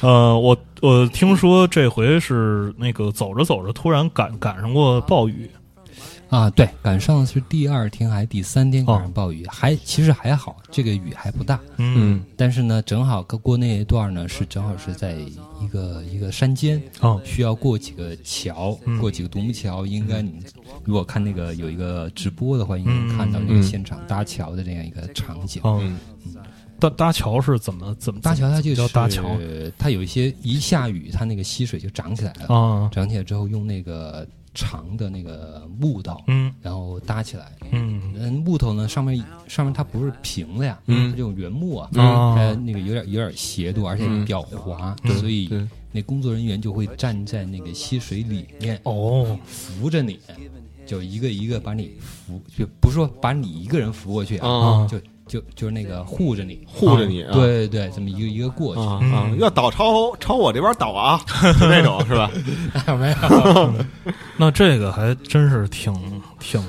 [0.00, 5.58] 呃，我我听说这回是那个走着走着突然赶赶上过暴雨，啊，
[6.54, 11.60] 对，赶上是第二天还是第三天赶上哦暴雨，还其实还好，这个雨还不大。
[11.76, 15.16] 嗯嗯但是呢，正好过那一段呢，是正好是在
[15.60, 19.86] 一个一个山间，哦需要过几个桥，嗯过几个独木桥。
[19.86, 20.40] 应该你
[20.84, 25.62] 如果看那个有一个直播的话，应该看到那嗯个现场搭桥的这样一个场景。
[25.64, 25.98] 哦，嗯
[26.80, 29.38] 搭搭桥是怎么怎么搭桥它就叫是搭桥
[29.78, 32.90] 它有一些一下雨，它那个溪水就涨起来了，啊？
[32.92, 36.52] 涨起来之后用那个长的那个木道，嗯。
[36.62, 37.52] 然后搭起来。
[37.72, 38.14] 嗯。
[38.16, 41.10] 嗯，木头呢上面上面它不是平的呀，嗯。
[41.10, 45.50] 它这种原木啊，啊它那个有点有点斜度，而且比较滑，对所以
[45.92, 49.38] 那工作人员就会站在那个溪水里面哦。
[49.44, 50.18] 扶着你，
[50.86, 61.20] 就一个一个把你扶，就不是说把你一个人扶过去啊，啊就就就是那个护着你，护着你啊对对对，这么一个一个过去，啊嗯啊，要倒朝朝我这边倒啊，
[61.60, 62.30] 就那种是吧？
[62.88, 63.74] 有没有？
[64.36, 65.92] 那这个还真是挺
[66.38, 66.62] 挺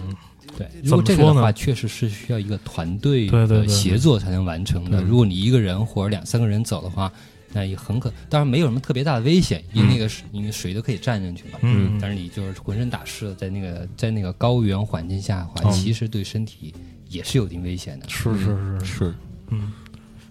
[0.58, 5.02] 对，如果这个的话，确实是需要一个团队的协作才能完成的。
[5.02, 7.12] 对如果你一个人或者两三个人走的话，
[7.52, 11.60] 那也很可，当然没有什么特别大的危险，因为那个水，因为水都可以站进去嘛。
[11.62, 16.74] 嗯但是你就是浑身打湿了，在那个在那个高原环境下的话，嗯其实对身体
[17.10, 18.08] 也是有一定危险的。
[18.10, 18.46] 是是
[18.80, 19.16] 是是，
[19.50, 19.74] 嗯，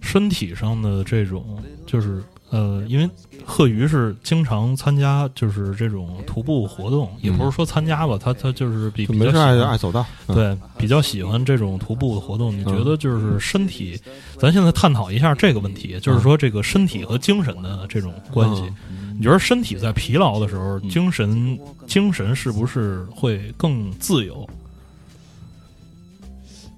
[0.01, 3.09] 身体上的这种就是呃，因为
[3.45, 10.05] 贺鱼是经常参加就是这种徒步活动，也不是说参加吧，他他就是比没事爱爱走道。
[10.29, 12.57] 嗯，对，比较喜欢这种徒步的活动。
[12.57, 13.99] 你觉得就是身体，
[14.39, 18.63] 咱现在探讨一下这个问题，就是说这个身体和精神的这种关系。
[19.17, 24.49] 你觉得身体在疲劳的时候，嗯精神精神是不是会更自由？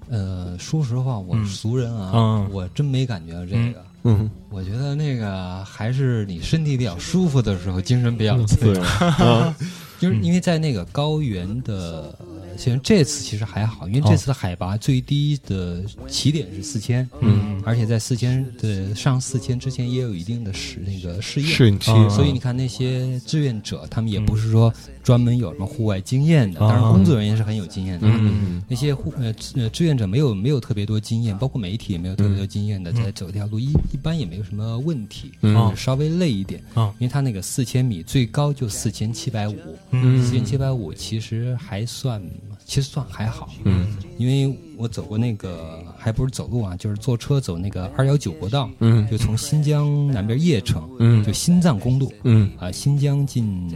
[0.09, 2.49] 呃，说实话，我俗人啊，嗯。
[2.51, 3.85] 我真没感觉到这个。
[4.03, 8.81] 嗯，我觉得那个还是你身体比较舒服的时候，精神比较自由。
[8.81, 9.53] 啊，
[9.99, 17.61] 就是因为在那个高原的，呃其实这次其实还好，因为这次的海拔最低的起点是四千，嗯。
[17.65, 24.73] 而且在四千的上四千之前也有一定的试那个试验，适应期，啊所以你看那些志愿者，他们也不是说
[25.07, 26.67] 专门有什么户外经验的，啊。
[26.67, 28.05] 当然工作人员是很有经验的。
[28.09, 35.73] 嗯那些户呃志呃志愿者没有没有特别多经验，包括媒体也没有特别多经验的，在走这条路一一般也没有什么问题，嗯。
[35.77, 36.93] 稍微累一点，啊。
[36.99, 39.55] 因为他那个四千米最高就四千七百五，
[39.91, 40.21] 嗯。
[40.21, 42.21] 四千七百五其实还算，
[42.67, 43.87] 其实算还好，嗯。
[44.17, 49.07] 因为我走过那个还不是走路啊，就是坐车走那个二幺九国道，嗯。
[49.09, 51.23] 就从新疆南边叶城，嗯。
[51.23, 53.69] 就新藏公路嗯，啊，新疆进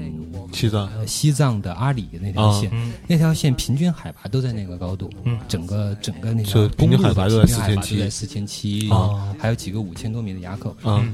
[0.51, 0.87] 西藏。
[0.87, 2.91] 呃西藏的阿里的那条线，嗯。
[3.07, 5.39] 那条线平均海拔都在那个高度，嗯。
[5.47, 11.07] 整个整个那就个公路海拔就在的平均海拔4700都在四千七啊，还有几个五千多米的垭口，啊。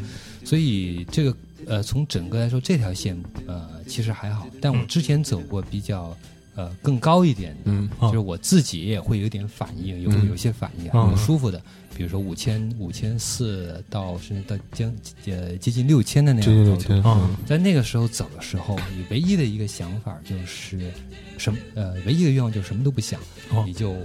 [0.44, 1.36] 所以这个
[1.66, 6.16] 呃，从整个来说，这条线呃其实还好，但我之前走过比较
[6.58, 11.62] 呃更高一点的，嗯哦就是我自己也会有点反应，有嗯有些反应，嗯不舒服的，
[11.96, 14.94] 比如说五千五千四到甚至到将
[15.28, 17.22] 呃接近六千的那这六样的高度。
[17.46, 20.92] 在那个时候走的时候，你唯一的一个想法就是
[21.38, 21.58] 什么？
[21.76, 23.20] 呃，唯一的愿望就是什么都不想，
[23.52, 23.96] 哦你就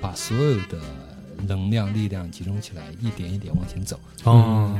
[0.00, 0.80] 把所有的
[1.46, 4.00] 能量、力量集中起来，一点一点往前走。
[4.24, 4.76] 哦，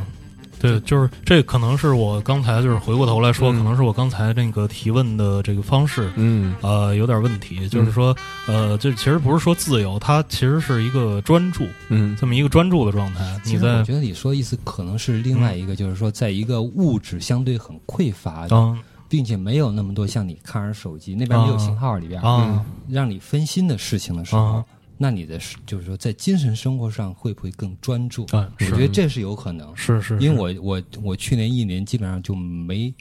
[0.61, 3.57] 对，就是这可能是我刚才就是回过头来说，嗯。
[3.59, 6.13] 可能是我刚才那个提问的这个方式。
[6.17, 6.55] 嗯。
[6.61, 12.17] 呃，有点问题，就是说，呃，这其实不是说自由，它其实是一个专注，嗯。
[12.21, 13.41] 这么一个专注的状态。
[13.45, 13.55] 其。
[13.55, 24.65] 你在我觉得你说的意思可能是另外一个，就是说，在一个物质相对很匮乏的，啊并且没有那么多像你看着手机那边没有信号里边，啊让你分心的事情的时候，啊
[25.03, 25.37] 那你的
[25.67, 28.25] 就是说在精神生活上会不会更专注？
[28.27, 32.95] 啊，我觉得这是有可能，是是，因为我我我去年一年基本上就没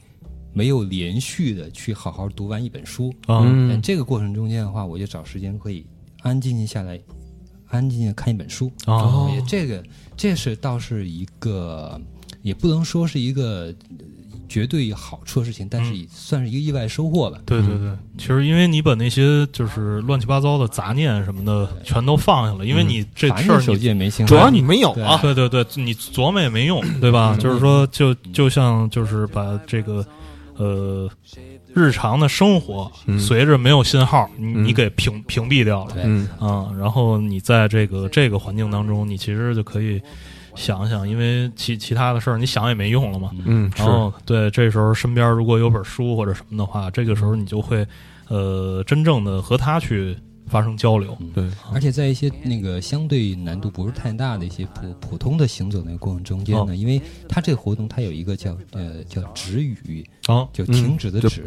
[0.51, 3.45] 没有连续的去好好读完一本书，啊。
[3.45, 3.69] 嗯。
[3.69, 5.85] 在这个过程中间的话，我就找时间可以
[6.23, 6.99] 安静静下来，
[7.67, 8.71] 安静静地看一本书。
[8.85, 9.83] 啊我觉得这个
[10.17, 12.01] 这是倒是一个，
[12.41, 13.43] 也不能说是一个
[13.99, 14.05] 呃
[14.51, 17.39] 绝对有好处的事情，但是也算是一个意外收获吧。
[17.45, 25.33] 对对对，其实因为你把那些就是乱七八糟的杂念什么的全都放下了，因为你这事儿手机也没信号，主要你没有啊，对。
[25.33, 27.37] 对对，你琢磨也没用，对吧？
[27.39, 30.05] 就是说，就就像就是把这个
[30.57, 31.09] 呃
[31.73, 33.17] 日常的生活嗯。
[33.17, 34.65] 随着没有信号，你嗯。
[34.65, 35.93] 你给屏屏蔽掉了。
[35.93, 36.03] 对。
[36.05, 40.01] 嗯啊，然后你在这个这个环境当中，你其实就可以
[40.55, 43.31] 想想，因为其其他的事儿你想也没用了嘛。
[43.45, 47.85] 嗯是然后对，这时候身边如果有本书或者什么的话，这个时候你就会
[48.27, 50.17] 呃真正的和他去
[50.51, 51.17] 发生交流。
[51.33, 56.75] 对，而且在一些那个相对难度不是太大的一些普普通的行走那个过程中间呢，哦。
[56.75, 61.43] 因为它这个活动它有一个叫呃叫止语，啊就停止的止，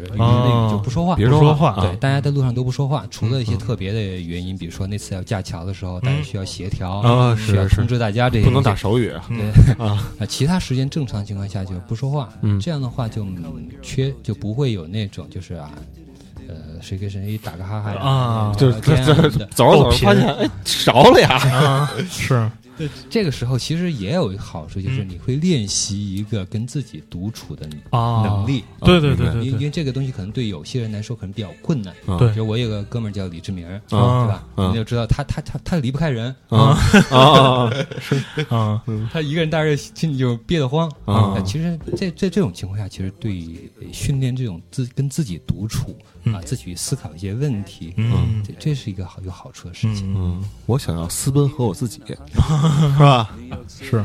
[0.71, 9.75] 就不说话，别不说话对，啊大家在路上都不说话，除了一些特别的原因，比如说那次要架桥的时候，大家需要协调啊需要通知大家这些不能打手语，对。
[9.77, 12.59] 啊， 啊，其他时间正常情况下就不说话，嗯。
[12.59, 15.69] 这样的话就嗯缺就不会有那种就是啊，
[16.47, 17.99] 呃，谁跟谁打个哈哈呀？
[18.01, 22.49] 啊就聊天啊这什么的走着走着发现哎少了呀，啊，是
[23.09, 28.63] 这个时候其实也有一个好处，就是你会练习一个跟自己独处的啊，能力。
[28.81, 31.93] 对对对对对，为这个东西可能对有些人来说可能比较困难。
[32.05, 32.29] 啊对。
[32.33, 33.81] 比如我有个哥们儿叫李志明，啊。
[33.89, 34.47] 对吧？
[34.55, 34.67] 啊。
[34.69, 36.77] 你就知道他他他他离不开人，啊。
[37.11, 37.71] 啊。
[38.49, 38.83] 啊。
[39.11, 40.89] 他一个人待着心里就憋得慌。
[41.05, 41.33] 啊。
[41.35, 48.43] 呃其实这这这种情况下，其实对训练这种自跟自己独处啊，自己思考一些问题，嗯。
[48.43, 50.11] 这这是一个好有好处的事情。
[50.13, 52.01] 嗯，嗯，我想要私奔和我自己，
[52.97, 53.29] 是吧？
[53.67, 54.03] 是。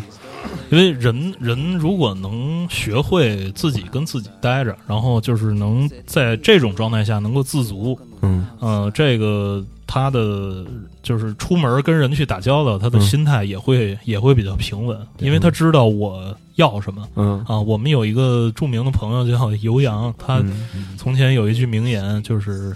[0.71, 8.47] 因为人人如果能学会自己跟自己待着，然后就是能在这种状态下能够自足，嗯。
[8.61, 10.65] 呃，这个他的
[11.03, 17.07] 就是出门跟人去打交道，他的嗯心态也会、也会比较平稳，因为他知道我要什么。
[17.17, 17.45] 嗯。
[17.49, 20.97] 啊，我们有一个著名的朋友叫尤洋，他嗯。
[20.97, 22.75] 从前有一句名言，就是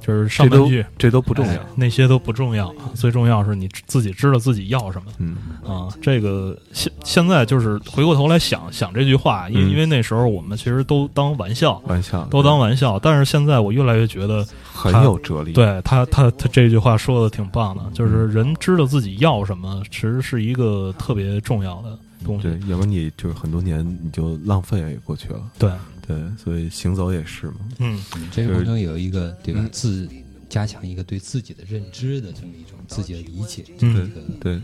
[0.00, 5.12] 就是上半句这都不重要哎，那些都不重要，最重要是你自己知道自己要什么。
[5.18, 22.44] 嗯啊，这个现现在就是回过头来想想这句话，因因为那时候我们其实都当玩笑，玩笑都当玩笑，但是现在我越来越觉得，很有哲理，，对他他他这句话说的挺棒的，就是人知道自己要什么，其实是一个特别重要的东西。
[22.44, 25.70] 对，要不然你就是很多年你就浪费过去了，对，
[26.10, 28.00] 对，所以行走也是嘛，嗯。
[28.32, 29.68] 这个过程中有一个对吧？
[29.70, 30.08] 自
[30.48, 34.54] 加强一个对自己的认知的这么一种自己的理解，这么一个对，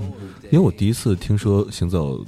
[0.51, 2.27] 因为我第一次听说行走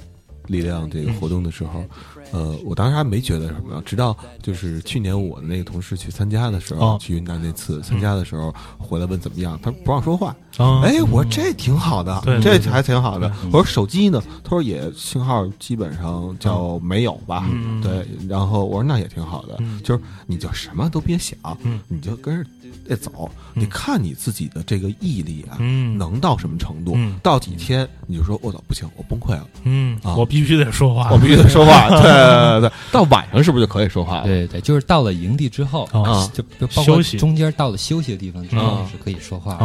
[0.49, 1.83] 力量这个活动的时候，
[2.31, 6.97] 呃，我当时还没觉得什么，直到就是去年我的那个同事去参加的时候，哦。
[6.99, 13.31] 去云南那次参加的时候，回来问怎么样，他不让说话，啊，哎，我说这挺好的，这还挺好的。
[13.45, 14.21] 我说手机呢？
[14.43, 17.79] 他说也信号基本上叫没有吧，嗯。
[17.81, 18.05] 对。
[18.27, 19.79] 然后我说那也挺好的，嗯。
[19.83, 21.79] 就是你就什么都别想，嗯。
[21.87, 22.49] 你就跟着
[22.87, 25.97] 这走，你看你自己的这个毅力啊，嗯。
[25.97, 26.93] 能到什么程度？
[26.95, 27.19] 嗯。
[27.23, 31.89] 到几天你就说我操不行，我崩溃了，嗯，啊我必须得说话，我必须得说话。
[32.01, 34.23] 对对对，到晚上是不是就可以说话了？
[34.23, 39.57] 对对，就是到了营地之后哦啊就就包括休息中间到了休息的地方之后啊是可以说话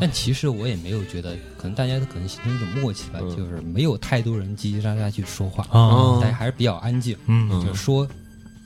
[0.00, 3.36] 但其实我也没有觉得，可能大家可能形成一种默契吧，嗯。
[3.36, 8.06] 就是没有太多人叽叽喳喳去说话，啊大家还是比较安静，嗯，就是说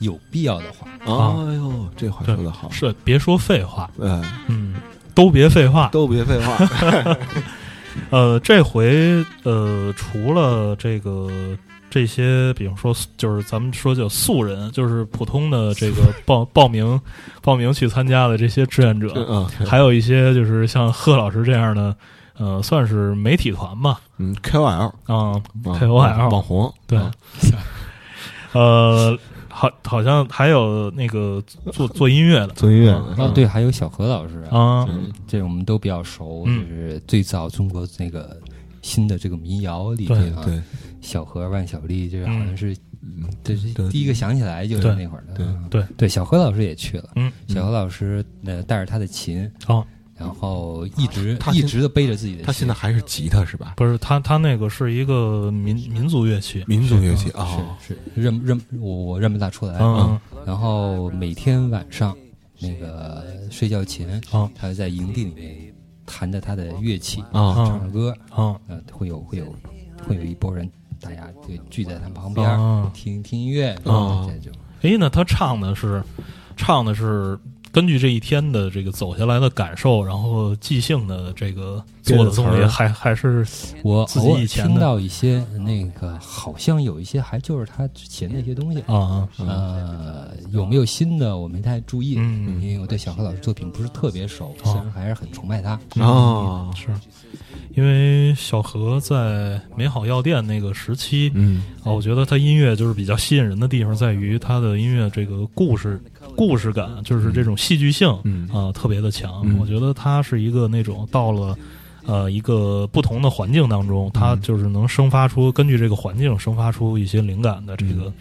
[0.03, 0.87] 有必要的话。
[1.01, 4.75] 哎呦，这话说的好，是别说废话，嗯，嗯，
[5.15, 7.17] 都别废话，都别废话。
[8.11, 11.29] 呃，这回呃，除了这个
[11.91, 16.99] 这些，比方说就是咱们说叫素人，就是普通的这个报 报名
[17.43, 21.95] 报名去参加的这些志愿者，嗯，还有一些就是像贺老师这样的，
[22.39, 26.99] 呃，算是媒体团吧，嗯，KOL 啊啊，KOL 网红，对。
[26.99, 27.11] 啊，
[28.53, 29.19] 呃，
[29.55, 32.55] 好，好像还有那个做做音乐的。
[32.55, 36.67] 做音乐的啊，对，还有小何老师啊，嗯这我们都比较熟，嗯。
[36.67, 38.41] 就是最早中国那个
[38.81, 40.61] 新的这个民谣里对边啊，对，
[41.03, 43.29] 小何万晓利，这好像是，嗯。
[43.45, 43.89] 这是对。
[43.91, 45.85] 第一个想起来就是那会儿的，对嗯对。
[45.99, 53.75] 对，小何老师也去了，嗯，小何老师呃带着他的琴，哦，然后一直他一直的背着自己的，他现在还是吉他是吧？
[53.77, 60.21] 不是他他那个是一个民民族乐器，民族乐器啊，是是认认我我认不大出来，嗯。
[60.47, 62.17] 然后每天晚上
[62.61, 69.47] 那个睡觉前，啊他会在营地里面弹着他的乐器，啊唱着歌，啊呃，会有会有
[70.07, 70.71] 会有一波人，
[71.01, 76.03] 大家就聚在他旁边、啊听听音乐，啊这种哎，那他唱的是
[76.57, 77.39] 唱的是
[77.73, 83.47] 根据这一天的这个走下来的感受，然后即兴的这个做的东西，还还是
[83.83, 88.81] 我自己偶尔以前听到一些那个，好像有一些还就是他之前的一些东西。
[88.83, 92.61] 啊呃，有没有新的我没太注意，嗯。
[92.63, 95.81] 因为我对小何老师作品不是特别熟，虽然还是很崇拜他。
[95.99, 96.71] 哦。
[96.77, 96.89] 是。
[97.75, 101.63] 因为小何在美好药店那个时期嗯。
[101.83, 105.99] 啊，我觉得他音乐就是比较吸引人的地方在于他的音乐这个故事
[106.37, 109.43] 故事感，就是这种戏剧性嗯啊特别的强。
[109.45, 111.57] 嗯我觉得他是一个那种到了。
[112.05, 118.13] 呃，一个不同的环境当中，它就是能生发出根据这个环境生发出一些灵感的这个，呃，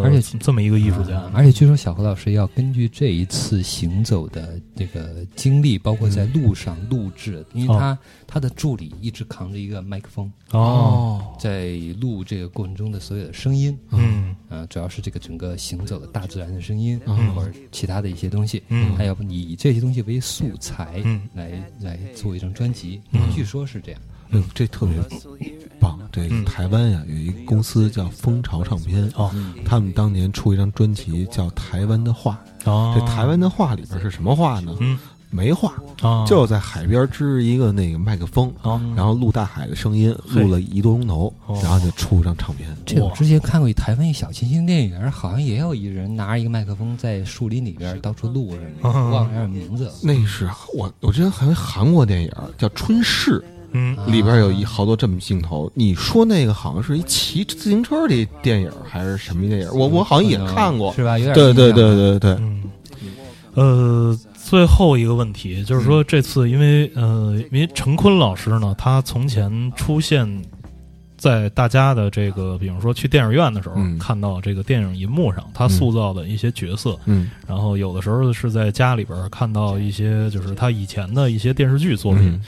[0.00, 21.50] 而且这么一个艺术家啊，而且据说小何老师要根据这一次行走的这个经历，包括在路上录制，因为他、他的助理一直扛着一个麦克风，哦，在录这个过程中的所有的声音，嗯呃，主要是这个整个行走的大自然的声音，嗯或者其他的一些东西，嗯他要不以这些东西为素材，嗯来
[21.80, 24.00] 来做一张专辑，嗯据说是这样。
[24.30, 24.96] 哎呦，这特别
[25.82, 25.98] 棒！
[26.12, 29.30] 这台湾呀，有一个公司叫蜂巢唱片，哦
[29.64, 32.38] 他们当年出一张专辑叫《台湾的话》。
[32.70, 34.72] 哦，这台湾的话里边是什么话呢？
[34.78, 34.96] 嗯
[35.34, 42.68] 没话，啊，就在海边支一个那个麦克风，啊然后录大海的声音，录了一多钟头哦，然后就出一张唱片。
[42.84, 49.92] 这我之前看过一台湾一小清新电影，好像也有一人拿着一个麦克风在树林里边到处录什么，嗯忘了名字了。
[50.02, 53.40] 那是我我之前还有韩国电影叫《春逝》，
[53.72, 55.70] 嗯啊里边有一好多这么镜头。
[55.74, 59.68] 你说那个好像是一骑自行车的电影还是什么电影？
[59.72, 60.92] 我我好像也看过。
[60.94, 61.18] 是吧？
[61.18, 62.62] 有点对对对对对，嗯，
[63.54, 70.42] 呃，最后一个问题就是说，这次因为呃，因为陈坤老师呢，他从前出现
[71.16, 82.28] 在大家的这个，比如说去电影院的时候，嗯看到这个电影银幕上他塑造的一些角色，嗯然后有的时候是在家里边看到一些就是他以前的一些电视剧作品。
[82.28, 82.40] 嗯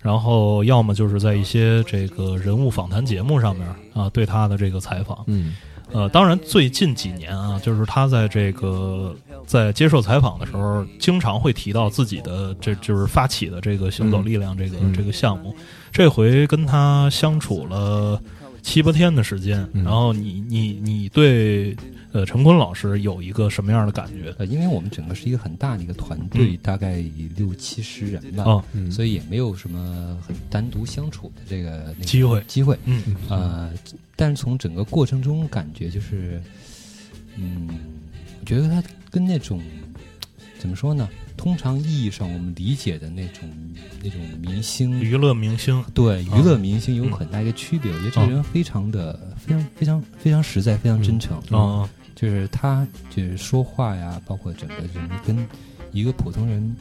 [0.00, 5.54] 然后要么就是在一些这个人物访谈节目上面啊，对他的这个采访，嗯。
[5.92, 9.12] 呃，当然，最近几年啊，就是他在这个
[9.44, 14.92] 在接受采访的时候，经常会提到自己的这就是发起的这个行走力量这个、嗯。
[14.94, 15.52] 这个项目。
[15.90, 18.22] 这回跟他相处了
[18.62, 19.84] 七八天的时间，嗯。
[19.84, 21.76] 然后你你你对
[22.12, 24.34] 呃陈坤老师有一个什么样的感觉？
[24.38, 27.02] 呃，因为我们整个是一个很大的一个团队，大概
[27.36, 32.42] 六七十人吧，所以也没有什么很单独相处的这个、那个机会。
[32.46, 32.78] 机会。
[32.84, 33.02] 嗯。
[33.28, 33.72] 呃，
[34.16, 36.42] 但是从整个过程中感觉就是，
[37.36, 37.68] 嗯，
[38.40, 39.60] 我觉得他跟那种
[40.60, 41.08] 怎么说呢？
[41.36, 43.48] 通常意义上我们理解的那种
[44.02, 47.90] 那种明星，娱乐明星，对啊娱乐明星有嗯很大一个区别。
[47.90, 51.38] 我觉得这个人非常的、非常非常非常实在，非常真诚。
[51.50, 55.48] 啊就是他就是说话呀，包括整个人跟
[55.90, 56.76] 一个普通人，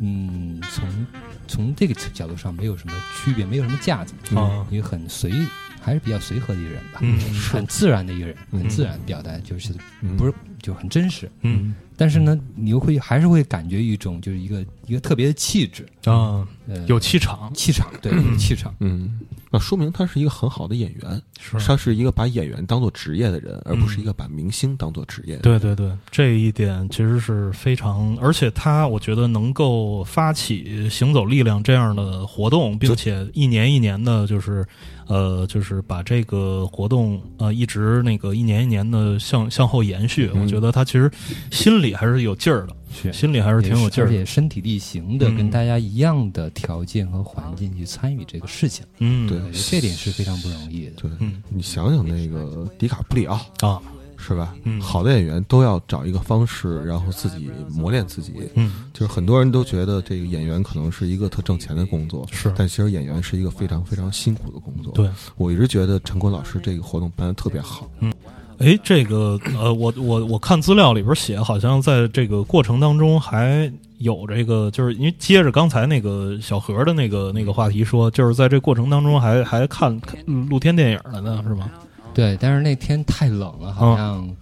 [0.00, 1.06] 嗯，从
[1.46, 5.32] 从这个角度上没有什么区别，没有什么架子，啊一个很随，
[5.80, 11.30] 还是比较随和的一个人吧，嗯很自然的一个人，嗯很自然表达，就是嗯不是就很真实。
[11.42, 11.74] 嗯。
[11.96, 18.74] 但是呢，你又会还是会感觉一种就是一个一个特别的气质，啊，呃，有气场，气场，对，有气场。
[18.80, 21.58] 嗯，那说明他是一个很好的演员，是。
[21.66, 25.60] 他是一个把演员当做职业的人，而不是一个把明星当做职业的人。
[25.60, 34.64] 对对对，这一点其实是非常，而且他我觉得能够发起行走力量这样的活动，并且一年一年的，就是
[35.08, 40.42] 呃，就是把这个活动呃一直那个一年一年的向向后延续，嗯。
[40.42, 41.10] 我觉得他其实
[41.50, 43.12] 心里还是有劲儿的，是。
[43.12, 44.06] 心里还是挺有劲儿。
[44.06, 45.36] 而且身体力行的嗯。
[45.36, 49.38] 跟大家一样的条件和环境去参与这个事情，嗯，对。
[49.38, 50.92] 我觉得这点是非常不容易的。
[50.96, 51.42] 对，嗯。
[51.48, 53.80] 你想想那个迪卡布里奥啊，
[54.16, 54.54] 是吧？
[54.64, 54.80] 嗯。
[54.80, 58.32] 好的演员都要找一个方式，然后自己磨练自己。
[58.54, 62.52] 嗯，就是很多人都觉得这个演员可能是一个特挣钱的工作，是。
[62.56, 64.92] 但其实演员是一个非常非常辛苦的工作。
[64.92, 67.88] 对，我一直觉得陈坤老师这个活动办的特别好。
[68.60, 81.70] 哎，这个呃，我我我看资料里边写，好像在这个过程当中还有这个，就是因为接着刚才那个小何的那个那个话题说，就是在这过程当中还还看看露天电影了呢，是吗？
[82.12, 84.36] 对，但是那天太冷了，嗯好像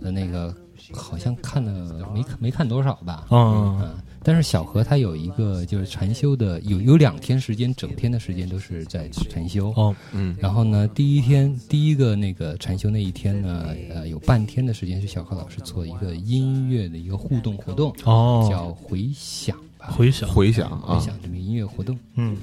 [0.00, 0.54] 呃那个
[0.94, 1.72] 好像看的
[2.14, 3.24] 没看没看多少吧。
[3.30, 3.94] 嗯嗯，
[4.26, 9.72] 但是小何他有一个就是禅修的，有有两天时间，整天的时间都是在禅修。
[9.76, 10.36] 哦，嗯。
[10.40, 21.96] 然后呢，第一天第一个那个禅修那一天呢，呃，有半天的时间是小何老师做一个音乐的一个互动活动，哦，叫回响吧，回响，回响啊，回响这个音乐活动。
[22.16, 22.36] 嗯，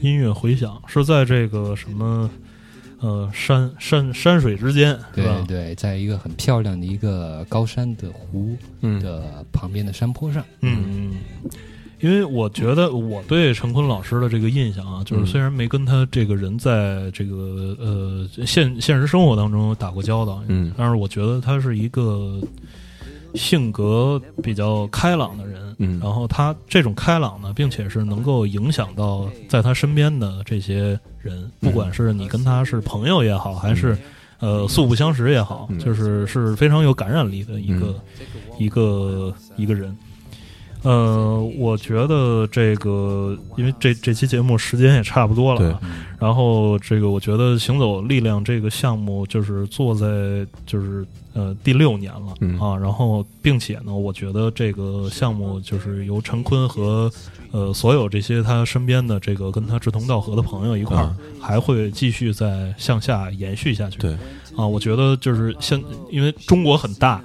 [0.00, 2.28] 音乐回响是在这个什么
[3.02, 5.26] 呃山山山水之间，对？
[5.46, 10.42] 对，在一个很漂亮的一个高山的湖嗯的旁边的山坡上。
[10.60, 11.50] 嗯，嗯，
[12.00, 22.40] 因为我觉得我对陈坤老师的这个印象啊，就是嗯虽然没跟他这个人在这个呃现现实生活当中打过交道，嗯但是我觉得他是一个
[23.34, 26.00] 性格比较开朗的人，嗯。
[26.02, 33.96] 然后他这种开朗呢，并且是能够影响到在他身边的这些人，不管是你跟他是朋友也好，还是
[34.38, 35.78] 呃素不相识也好，嗯。
[35.78, 37.94] 就是是非常有感染力的一个、
[38.58, 39.96] 一个一个人。
[40.84, 45.80] 呃，我觉得这个，因为这这期节目时间也差不多了啊，
[46.18, 52.58] 然后这个我觉得行走力量这个项目就是做在就是呃第六年了、嗯。
[52.58, 57.10] 啊，然后并且呢，我觉得这个项目就是由陈坤和
[57.50, 61.16] 呃所有这些他身边的这个跟他志同道合的朋友一块儿，啊。
[61.40, 63.98] 还会继续再向下延续下去。
[63.98, 64.12] 对，
[64.56, 67.22] 啊，我觉得就是现因为中国很大，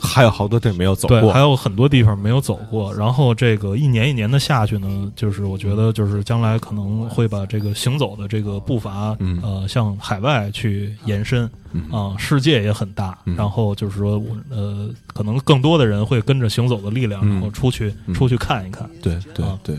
[0.00, 1.40] 还有好多地儿没有走对，过还。
[1.40, 2.94] 有很多地方没有走过。
[2.94, 13.18] 然后这个一年一年的下去呢，就是我觉得就是将来可能会把这个行走的这个步伐，嗯呃，向海外去延伸嗯啊、世界也很大。
[13.26, 18.88] 嗯然后就是说我呃，可能更多的人会跟着行走的力量，嗯然后出去、嗯出去看一看。
[19.02, 19.78] 对对啊对，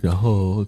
[0.00, 0.64] 然后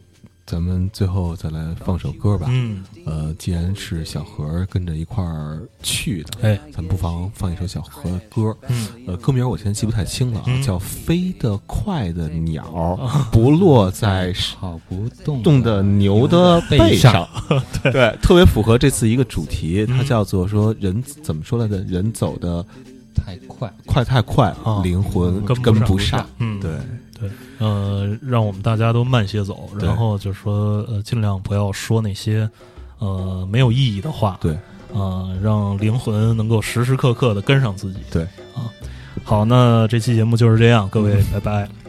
[0.47, 2.47] 咱们最后再来放首歌吧。
[2.49, 8.57] 嗯，呃，既然是小何跟着一块儿去的，哎，咱们不妨放一首小何的歌。
[8.69, 12.97] 嗯，呃，歌名我现在记不太清了叫《飞得快的鸟
[13.33, 17.29] 不落在跑不动动的牛的背上
[17.93, 21.77] 》对，特别符合这次一个主题，它嗯叫做说人怎么说来着？
[21.83, 22.65] 人走的
[23.17, 23.73] 太快。
[23.85, 26.25] 快太快啊，灵魂跟不上。
[26.39, 26.71] 嗯，对，
[27.59, 32.49] 呃，让我们大家都慢些走，然后就说呃，尽量不要说那些
[32.99, 34.57] 呃没有意义的话，对，
[34.93, 38.01] 呃，让灵魂能够时时刻刻的跟上自己。
[38.11, 38.23] 对
[38.55, 38.69] 啊，
[39.25, 41.86] 好，那这期节目就是这样，各位，拜拜。